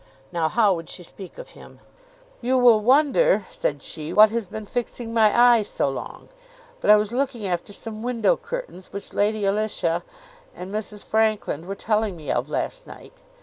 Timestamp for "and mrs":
10.55-11.03